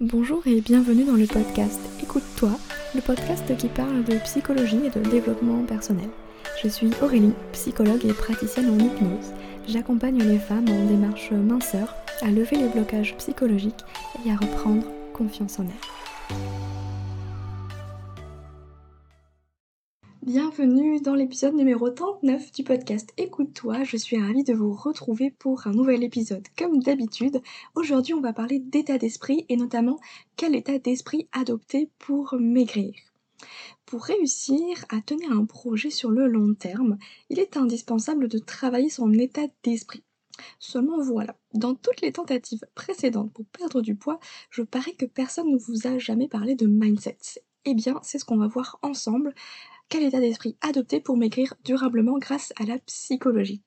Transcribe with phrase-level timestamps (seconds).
[0.00, 2.52] Bonjour et bienvenue dans le podcast Écoute-toi,
[2.94, 6.08] le podcast qui parle de psychologie et de développement personnel.
[6.62, 9.32] Je suis Aurélie, psychologue et praticienne en hypnose.
[9.66, 13.84] J'accompagne les femmes en démarche minceur à lever les blocages psychologiques
[14.24, 14.84] et à reprendre
[15.14, 16.07] confiance en elles.
[20.28, 25.66] Bienvenue dans l'épisode numéro 39 du podcast Écoute-toi, je suis ravie de vous retrouver pour
[25.66, 26.46] un nouvel épisode.
[26.58, 27.40] Comme d'habitude,
[27.74, 29.98] aujourd'hui on va parler d'état d'esprit et notamment
[30.36, 32.92] quel état d'esprit adopter pour maigrir.
[33.86, 36.98] Pour réussir à tenir un projet sur le long terme,
[37.30, 40.04] il est indispensable de travailler son état d'esprit.
[40.58, 44.20] Seulement voilà, dans toutes les tentatives précédentes pour perdre du poids,
[44.50, 47.16] je parie que personne ne vous a jamais parlé de mindset.
[47.64, 49.34] Eh bien, c'est ce qu'on va voir ensemble
[49.88, 53.62] quel état d'esprit adopter pour maigrir durablement grâce à la psychologie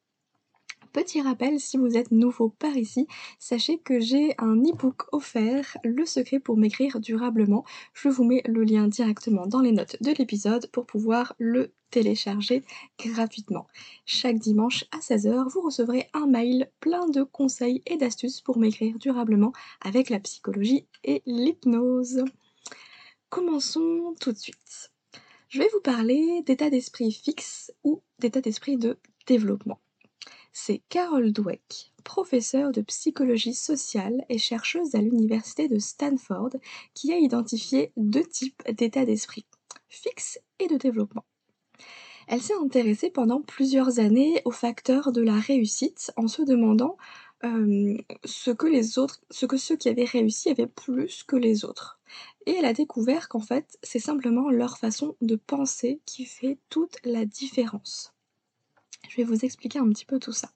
[0.93, 3.07] Petit rappel, si vous êtes nouveau par ici,
[3.39, 7.63] sachez que j'ai un e-book offert, Le secret pour maigrir durablement.
[7.93, 12.63] Je vous mets le lien directement dans les notes de l'épisode pour pouvoir le télécharger
[12.99, 13.67] gratuitement.
[14.05, 18.99] Chaque dimanche à 16h, vous recevrez un mail plein de conseils et d'astuces pour maigrir
[18.99, 22.25] durablement avec la psychologie et l'hypnose.
[23.29, 24.90] Commençons tout de suite.
[25.51, 29.81] Je vais vous parler d'état d'esprit fixe ou d'état d'esprit de développement.
[30.53, 36.51] C'est Carol Dweck, professeure de psychologie sociale et chercheuse à l'université de Stanford,
[36.93, 39.45] qui a identifié deux types d'état d'esprit,
[39.89, 41.25] fixe et de développement.
[42.29, 46.95] Elle s'est intéressée pendant plusieurs années aux facteurs de la réussite en se demandant
[47.43, 51.65] euh, ce que les autres, ce que ceux qui avaient réussi avaient plus que les
[51.65, 51.99] autres.
[52.45, 56.97] Et elle a découvert qu'en fait, c'est simplement leur façon de penser qui fait toute
[57.03, 58.13] la différence.
[59.09, 60.51] Je vais vous expliquer un petit peu tout ça.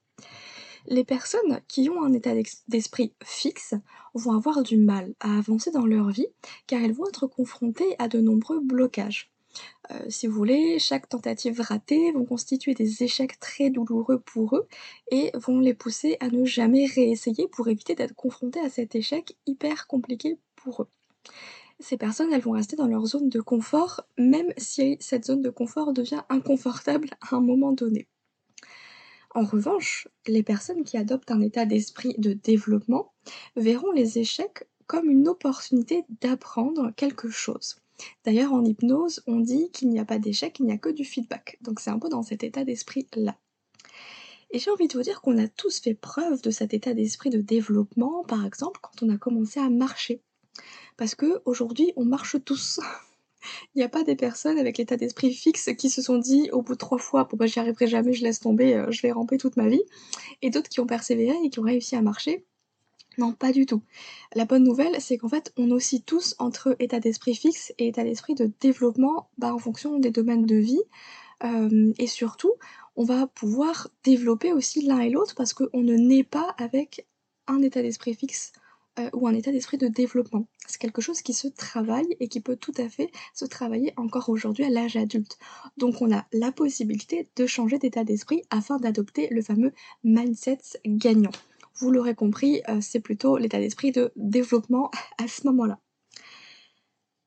[0.87, 2.33] Les personnes qui ont un état
[2.67, 3.73] d'esprit fixe
[4.13, 6.27] vont avoir du mal à avancer dans leur vie
[6.67, 9.31] car elles vont être confrontées à de nombreux blocages.
[9.91, 14.67] Euh, si vous voulez, chaque tentative ratée vont constituer des échecs très douloureux pour eux
[15.11, 19.35] et vont les pousser à ne jamais réessayer pour éviter d'être confrontés à cet échec
[19.47, 20.89] hyper compliqué pour eux.
[21.79, 25.49] Ces personnes, elles vont rester dans leur zone de confort, même si cette zone de
[25.49, 28.07] confort devient inconfortable à un moment donné.
[29.35, 33.13] En revanche, les personnes qui adoptent un état d'esprit de développement
[33.57, 37.75] verront les échecs comme une opportunité d'apprendre quelque chose.
[38.23, 41.03] D'ailleurs, en hypnose, on dit qu'il n'y a pas d'échec, il n'y a que du
[41.03, 41.57] feedback.
[41.61, 43.37] Donc c'est un peu dans cet état d'esprit-là.
[44.51, 47.29] Et j'ai envie de vous dire qu'on a tous fait preuve de cet état d'esprit
[47.29, 50.21] de développement, par exemple, quand on a commencé à marcher.
[50.97, 52.79] Parce que aujourd'hui, on marche tous.
[53.75, 56.63] Il n'y a pas des personnes avec l'état d'esprit fixe qui se sont dit au
[56.63, 59.11] bout de trois fois, bon bah j'y arriverai jamais, je laisse tomber, euh, je vais
[59.11, 59.83] ramper toute ma vie.
[60.41, 62.45] Et d'autres qui ont persévéré et qui ont réussi à marcher
[63.17, 63.81] non, pas du tout.
[64.33, 68.03] La bonne nouvelle, c'est qu'en fait, on oscille tous entre état d'esprit fixe et état
[68.03, 70.81] d'esprit de développement bah, en fonction des domaines de vie.
[71.43, 72.51] Euh, et surtout,
[72.95, 77.07] on va pouvoir développer aussi l'un et l'autre parce qu'on ne naît pas avec
[77.47, 78.51] un état d'esprit fixe
[78.99, 80.47] euh, ou un état d'esprit de développement.
[80.67, 84.29] C'est quelque chose qui se travaille et qui peut tout à fait se travailler encore
[84.29, 85.37] aujourd'hui à l'âge adulte.
[85.77, 89.73] Donc on a la possibilité de changer d'état d'esprit afin d'adopter le fameux
[90.03, 91.31] mindset gagnant
[91.77, 95.79] vous l'aurez compris, euh, c'est plutôt l'état d'esprit de développement à ce moment-là.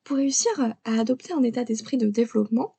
[0.03, 2.75] Pour réussir à adopter un état d'esprit de développement,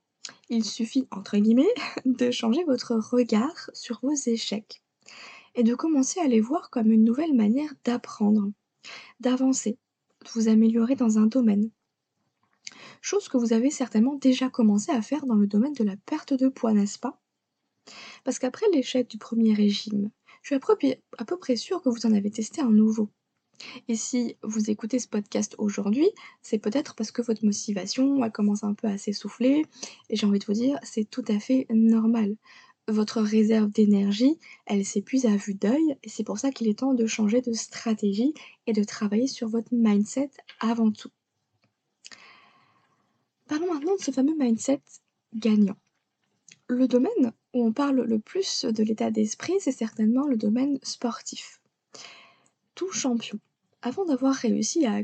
[0.48, 1.72] il suffit, entre guillemets,
[2.04, 4.82] de changer votre regard sur vos échecs
[5.54, 8.50] et de commencer à les voir comme une nouvelle manière d'apprendre,
[9.20, 9.78] d'avancer,
[10.24, 11.70] de vous améliorer dans un domaine.
[13.00, 16.34] Chose que vous avez certainement déjà commencé à faire dans le domaine de la perte
[16.34, 17.20] de poids, n'est-ce pas?
[18.24, 20.10] Parce qu'après l'échec du premier régime,
[20.42, 23.10] je suis à peu, près sûre que vous en avez testé un nouveau.
[23.88, 26.08] Et si vous écoutez ce podcast aujourd'hui,
[26.40, 29.66] c'est peut-être parce que votre motivation a commencé un peu à s'essouffler.
[30.08, 32.36] Et j'ai envie de vous dire, c'est tout à fait normal.
[32.90, 34.36] Votre réserve d'énergie,
[34.66, 35.96] elle s'épuise à vue d'œil.
[36.02, 38.34] Et c'est pour ça qu'il est temps de changer de stratégie
[38.66, 41.10] et de travailler sur votre mindset avant tout.
[43.46, 44.82] Parlons maintenant de ce fameux mindset
[45.36, 45.76] gagnant.
[46.66, 51.60] Le domaine où on parle le plus de l'état d'esprit, c'est certainement le domaine sportif.
[52.74, 53.38] Tout champion,
[53.82, 55.02] avant d'avoir réussi à,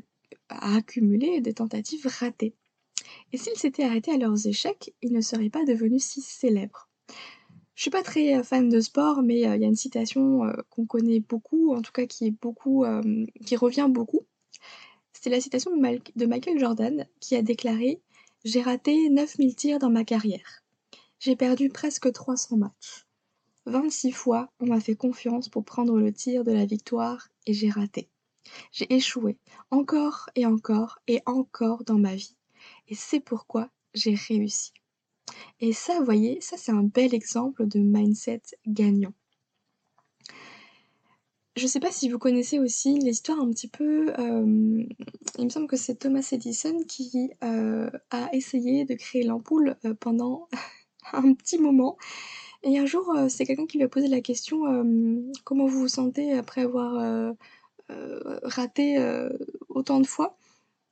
[0.49, 2.56] accumuler des tentatives ratées.
[3.32, 6.88] Et s'ils s'étaient arrêtés à leurs échecs, ils ne seraient pas devenus si célèbres.
[7.76, 10.44] Je suis pas très euh, fan de sport, mais euh, il y a une citation
[10.44, 12.84] euh, qu'on connaît beaucoup, en tout cas qui est beaucoup,
[13.44, 14.26] qui revient beaucoup.
[15.12, 18.00] C'est la citation de Michael Jordan qui a déclaré
[18.44, 20.64] J'ai raté 9000 tirs dans ma carrière.
[21.19, 23.06] J'ai perdu presque 300 matchs.
[23.67, 27.69] 26 fois, on m'a fait confiance pour prendre le tir de la victoire et j'ai
[27.69, 28.08] raté.
[28.73, 29.37] J'ai échoué
[29.70, 32.37] encore et encore et encore dans ma vie.
[32.88, 34.73] Et c'est pourquoi j'ai réussi.
[35.61, 39.12] Et ça, vous voyez, ça c'est un bel exemple de mindset gagnant.
[41.56, 45.76] Je sais pas si vous connaissez aussi l'histoire un petit peu, il me semble que
[45.76, 50.49] c'est Thomas Edison qui, a essayé de créer l'ampoule, pendant
[51.14, 51.96] un petit moment
[52.62, 54.64] et un jour, c'est quelqu'un qui lui a posé la question,
[55.44, 57.34] «Comment vous vous sentez après avoir,
[58.43, 58.99] raté,
[59.70, 60.37] autant de fois?»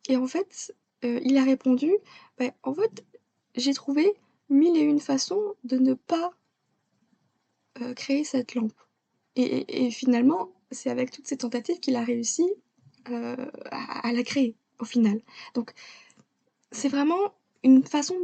[0.09, 1.93] et en fait, il a répondu:
[2.39, 3.05] «Bah, en fait,
[3.55, 4.15] j'ai trouvé
[4.49, 6.33] mille et une façons de ne pas»
[7.97, 8.73] «créer cette lampe»
[9.37, 12.45] et et finalement c'est avec toutes ces tentatives qu'il a réussi
[13.11, 13.37] euh,
[13.71, 15.21] à, la créer au final.
[15.55, 15.75] Donc
[16.71, 18.17] c'est vraiment une façon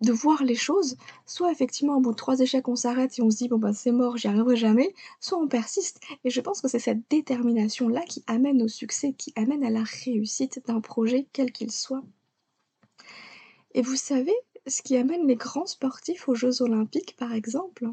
[0.00, 0.96] de, voir les choses.
[1.24, 3.72] Soit effectivement au bout de trois échecs on s'arrête et on se dit bon bah
[3.72, 6.00] c'est mort, j'y arriverai jamais, soit on persiste.
[6.24, 9.70] Et je pense que c'est cette détermination là qui amène au succès, qui amène à
[9.70, 12.02] la réussite d'un projet quel qu'il soit.
[13.74, 14.34] Et vous savez
[14.66, 17.88] ce qui amène les grands sportifs aux Jeux olympiques par exemple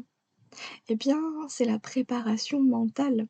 [0.88, 3.26] Eh bien c'est la préparation mentale.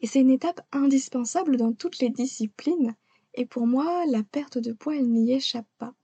[0.00, 2.94] Et c'est une étape indispensable dans toutes les disciplines,
[3.34, 5.94] et pour moi, la perte de poids, elle n'y échappe pas.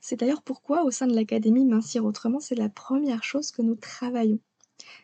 [0.00, 3.74] C'est d'ailleurs pourquoi, au sein de l'académie Mincir Autrement, c'est la première chose que nous
[3.74, 4.40] travaillons.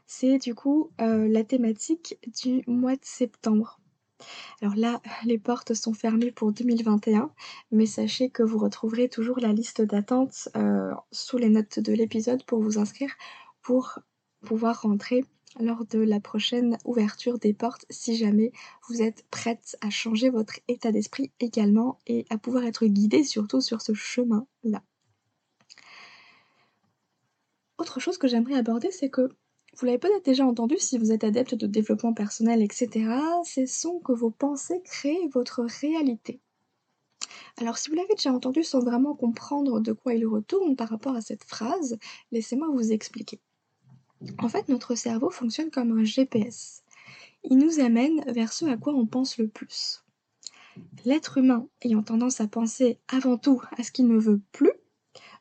[0.07, 3.81] C'est du coup euh, la thématique du mois de septembre.
[4.63, 7.31] Alors là, les portes sont fermées pour 2021,
[7.71, 12.45] mais sachez que vous retrouverez toujours la liste d'attente euh, sous les notes de l'épisode
[12.45, 13.13] pour vous inscrire
[13.63, 13.99] pour
[14.45, 15.25] pouvoir rentrer
[15.61, 18.53] lors de la prochaine ouverture des portes si jamais
[18.89, 23.61] vous êtes prête à changer votre état d'esprit également et à pouvoir être guidée surtout
[23.61, 24.83] sur ce chemin-là.
[27.79, 29.29] Autre chose que j'aimerais aborder, c'est que
[29.77, 33.11] vous l'avez peut-être déjà entendu si vous êtes adepte de développement personnel, etc.
[33.45, 36.41] C'est sont que vos pensées créent votre réalité.
[37.57, 41.15] Alors si vous l'avez déjà entendu sans vraiment comprendre de quoi il retourne par rapport
[41.15, 41.99] à cette phrase,
[42.33, 43.41] laissez-moi vous expliquer.
[44.39, 46.83] En fait, notre cerveau fonctionne comme un GPS.
[47.43, 50.05] Il nous amène vers ce à quoi on pense le plus.
[51.05, 54.73] L'être humain ayant tendance à penser avant tout à ce qu'il ne veut plus,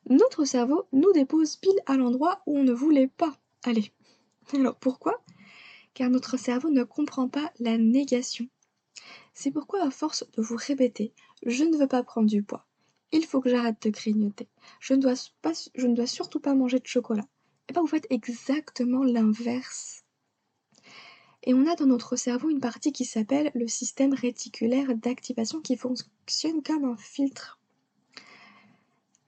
[0.10, 3.34] notre cerveau nous dépose pile à l'endroit où on ne voulait pas
[3.64, 3.92] aller.
[4.54, 5.24] Alors pourquoi?
[5.94, 8.48] Car notre cerveau ne comprend pas la négation.
[9.34, 11.14] C'est pourquoi à force de vous répéter
[11.46, 12.66] je ne veux pas prendre du poids,
[13.12, 14.48] il faut que j'arrête de grignoter,
[14.80, 20.04] je ne dois, surtout pas manger de chocolat, et eh bien vous faites exactement l'inverse.
[21.44, 25.76] Et on a dans notre cerveau une partie qui s'appelle le système réticulaire d'activation qui
[25.76, 27.60] fonctionne comme un filtre.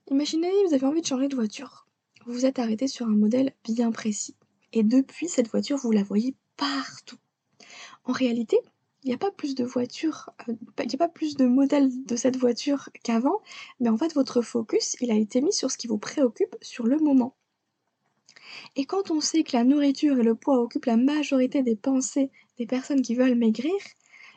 [0.09, 1.87] Imaginez, vous avez envie de changer de voiture.
[2.25, 4.35] Vous vous êtes arrêté sur un modèle bien précis.
[4.75, 7.17] Et depuis, cette voiture, vous la voyez partout.
[8.03, 8.59] En réalité,
[9.03, 11.89] il n'y a pas plus de voitures, euh, il n'y a pas plus de modèles
[12.05, 13.41] de cette voiture qu'avant,
[13.79, 16.85] mais en fait, votre focus, il a été mis sur ce qui vous préoccupe sur
[16.85, 17.35] le moment.
[18.75, 22.29] Et quand on sait que la nourriture et le poids occupent la majorité des pensées
[22.57, 23.75] des personnes qui veulent maigrir,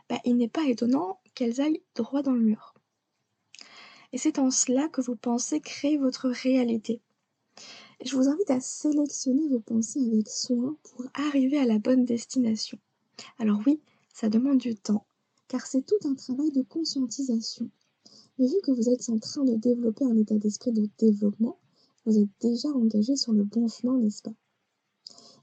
[0.09, 2.75] bah, il n'est pas étonnant qu'elles aillent droit dans le mur.
[4.13, 7.01] Et c'est en cela que vos pensées créent votre réalité.
[8.05, 12.79] Je vous invite à sélectionner vos pensées avec soin pour arriver à la bonne destination.
[13.39, 13.81] Alors oui,
[14.15, 15.05] ça demande du temps,
[15.49, 17.69] car c'est tout un travail de conscientisation.
[18.39, 21.59] Mais vu que vous êtes en train de développer un état d'esprit de développement,
[22.07, 24.35] vous êtes déjà engagé sur le bon chemin, n'est-ce pas?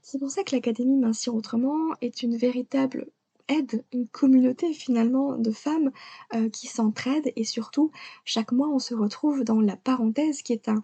[0.02, 3.10] C'est pour ça que l'Académie Mincir Autrement est une véritable
[3.48, 5.90] aide, une communauté finalement de femmes
[6.34, 7.90] euh, qui s'entraident et surtout
[8.24, 10.82] chaque mois on se retrouve dans la parenthèse qui est un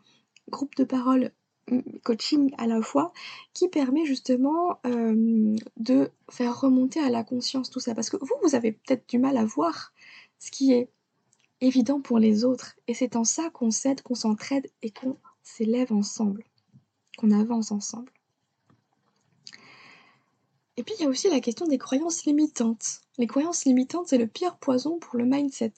[0.50, 1.32] groupe de parole
[2.02, 3.12] coaching à la fois
[3.54, 8.54] qui permet justement de faire remonter à la conscience tout ça parce que vous vous
[8.54, 9.92] avez peut-être du mal à voir
[10.38, 10.90] ce qui est
[11.60, 15.92] évident pour les autres et c'est en ça qu'on s'aide, qu'on s'entraide et qu'on s'élève
[15.92, 16.44] ensemble,
[17.16, 18.12] qu'on avance ensemble.
[20.76, 23.02] Et puis il y a aussi la question des croyances limitantes.
[23.18, 25.74] Les croyances limitantes, c'est le pire poison pour le mindset.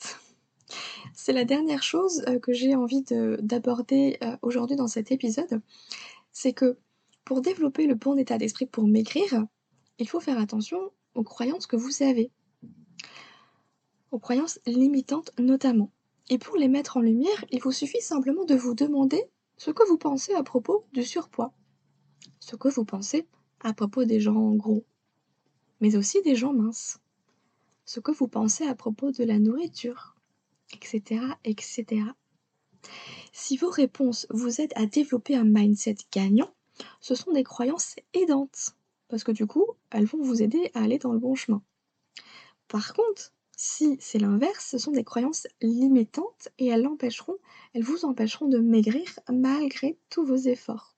[1.13, 3.05] C'est la dernière chose euh, que j'ai envie
[3.41, 5.61] d'aborder euh, aujourd'hui dans cet épisode.
[6.33, 6.79] C'est que
[7.25, 9.47] pour développer le bon état d'esprit pour maigrir,
[9.99, 10.79] il faut faire attention
[11.15, 12.31] aux croyances que vous avez.
[14.11, 15.91] Aux croyances limitantes notamment.
[16.31, 19.23] Et pour les mettre en lumière, il vous suffit simplement de vous demander
[19.57, 21.53] ce que vous pensez à propos du surpoids,
[22.41, 23.27] ce que vous pensez
[23.61, 24.85] à propos des gens gros,
[25.81, 26.99] mais aussi des gens minces,
[27.85, 30.14] ce que vous pensez à propos de la nourriture,
[30.73, 32.03] etc., etc.
[33.33, 36.53] Si vos réponses vous aident à développer un mindset gagnant,
[37.01, 38.75] ce sont des croyances aidantes,
[39.09, 41.63] parce que du coup, elles vont vous aider à aller dans le bon chemin.
[42.69, 47.37] Par contre, si c'est l'inverse, ce sont des croyances limitantes et elles l'empêcheront,
[47.73, 50.97] elles vous empêcheront de maigrir malgré tous vos efforts.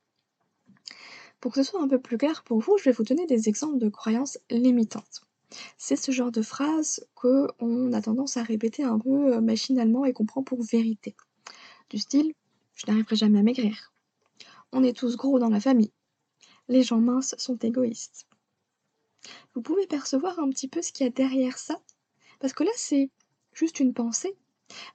[1.41, 3.49] Pour que ce soit un peu plus clair pour vous, je vais vous donner des
[3.49, 5.26] exemples de croyances limitantes.
[5.79, 10.13] C'est ce genre de phrase qu'on a tendance à répéter un peu euh, machinalement et
[10.13, 11.15] qu'on prend pour vérité.
[11.91, 12.35] Du style
[12.75, 13.93] Je n'arriverai jamais à maigrir.
[14.73, 15.93] On est tous gros dans la famille.
[16.69, 18.27] Les gens minces sont égoïstes.
[19.55, 21.81] Vous pouvez percevoir un petit peu ce qu'il y a derrière ça?
[22.41, 23.11] Parce que là, c'est
[23.53, 24.37] juste une pensée.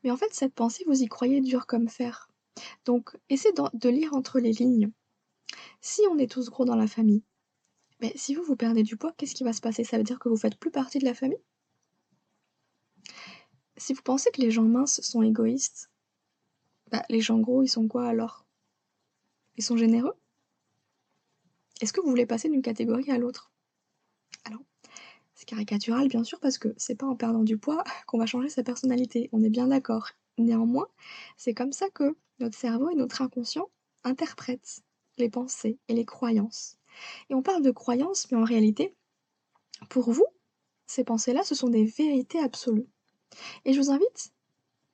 [0.03, 2.29] Mais en fait, cette pensée, vous y croyez dur comme fer.
[2.85, 4.91] Donc, essayez de lire entre les lignes.
[5.79, 7.23] Si on est tous gros dans la famille,
[8.01, 9.83] mais si vous, vous perdez du poids, qu'est-ce qui va se passer?
[9.83, 11.41] Ça veut dire que vous faites plus partie de la famille?
[13.77, 15.91] Si vous pensez que les gens minces sont égoïstes,
[16.91, 18.45] bah, les gens gros, ils sont quoi alors?
[19.55, 20.15] Ils sont généreux?
[21.79, 23.51] Est-ce que vous voulez passer d'une catégorie à l'autre?
[24.45, 24.61] Alors,
[25.35, 28.49] c'est caricatural bien sûr parce que c'est pas en perdant du poids qu'on va changer
[28.49, 30.09] sa personnalité, on est bien d'accord.
[30.37, 30.87] Néanmoins,
[31.37, 33.69] c'est comme ça que notre cerveau et notre inconscient
[34.03, 34.81] interprètent
[35.17, 36.80] les pensées et les croyances.
[37.29, 38.95] Et on parle de croyances, mais en réalité,
[39.89, 40.25] pour vous,
[40.85, 42.87] ces pensées-là, ce sont des vérités absolues.
[43.65, 44.33] Et je vous invite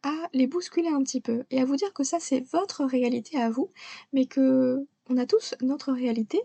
[0.04, 3.38] à les bousculer un petit peu et à vous dire que ça, c'est votre réalité
[3.38, 3.72] à vous,
[4.14, 6.40] mais que on a tous notre réalité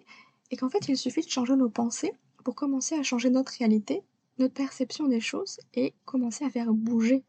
[0.50, 2.12] et qu'en fait, il suffit de changer nos pensées
[2.45, 4.02] pour commencer à changer notre réalité,
[4.38, 7.25] notre perception des choses et commencer à faire bouger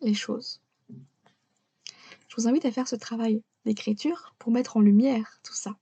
[0.00, 0.60] les choses.
[2.28, 5.76] Je vous invite à faire ce travail d'écriture pour mettre en lumière tout ça.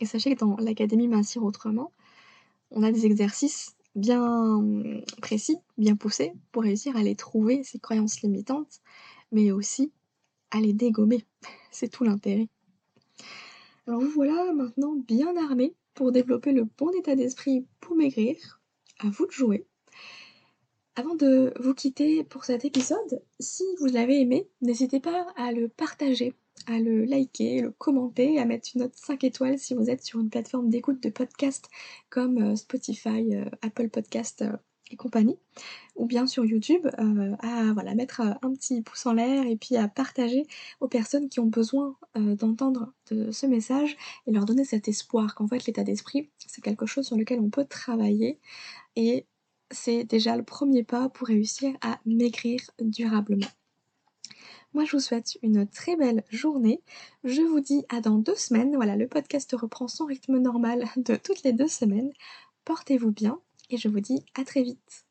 [0.00, 1.92] Et sachez que dans l'Académie Mincir Autrement,
[2.70, 4.62] on a des exercices bien
[5.20, 8.80] précis, bien poussés, pour réussir à les trouver, ces croyances limitantes,
[9.32, 9.92] mais aussi
[10.50, 11.24] à les dégommer.
[11.70, 12.48] C'est tout l'intérêt.
[13.86, 18.60] Alors vous voilà maintenant bien armé pour développer le bon état d'esprit pour maigrir.
[19.00, 19.66] À vous de jouer.
[20.94, 25.68] Avant de vous quitter pour cet épisode, si vous l'avez aimé, n'hésitez pas à le
[25.68, 26.34] partager
[26.66, 30.20] à le liker, le commenter, à mettre une note 5 étoiles si vous êtes sur
[30.20, 31.68] une plateforme d'écoute de podcast
[32.08, 34.56] comme euh, Spotify, euh, Apple Podcast euh,
[34.90, 35.36] et compagnie,
[35.94, 39.86] ou bien sur YouTube, à voilà, mettre un petit pouce en l'air et puis à
[39.86, 40.46] partager
[40.80, 45.46] aux personnes qui ont besoin d'entendre de ce message et leur donner cet espoir qu'en
[45.46, 48.40] fait l'état d'esprit, c'est quelque chose sur lequel on peut travailler
[48.96, 49.26] et
[49.70, 53.46] c'est déjà le premier pas pour réussir à maigrir durablement.
[54.72, 56.80] Moi, je vous souhaite une très belle journée.
[57.24, 58.76] Je vous dis à dans deux semaines.
[58.76, 62.12] Voilà, le podcast reprend son rythme normal de toutes les deux semaines.
[62.64, 65.04] Portez-vous bien et je vous dis à très vite.